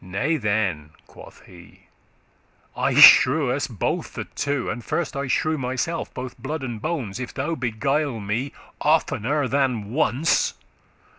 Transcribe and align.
"Nay 0.00 0.38
then," 0.38 0.92
quoth 1.06 1.42
he, 1.44 1.88
"I 2.74 2.94
shrew* 2.94 3.50
us 3.52 3.66
both 3.66 4.14
the 4.14 4.24
two, 4.24 4.62
*curse 4.68 4.72
And 4.72 4.82
first 4.82 5.16
I 5.16 5.26
shrew 5.26 5.58
myself, 5.58 6.14
both 6.14 6.38
blood 6.38 6.62
and 6.62 6.80
bones, 6.80 7.20
If 7.20 7.34
thou 7.34 7.54
beguile 7.54 8.20
me 8.20 8.52
oftener 8.80 9.46
than 9.46 9.90
once. 9.92 10.54